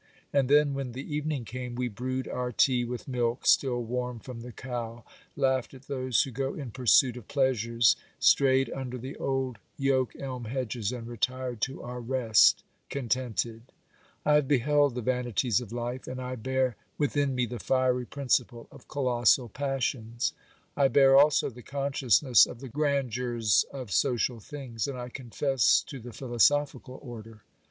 [0.33, 4.41] And then, when the evening came, we brewed our tea with milk still warm from
[4.41, 5.03] the cow,
[5.35, 10.45] laughed at those who go in pursuit of pleasures, strayed under the old yoke elm
[10.45, 13.61] hedges, and retired to our rest contented,
[14.25, 18.67] I have beheld the vanities of life, and I bear within me the fiery principle
[18.71, 20.33] of colossal passions.
[20.75, 25.99] I bear also the consciousness of the grandeurs of social things, and I confess to
[25.99, 27.43] the philosophical order.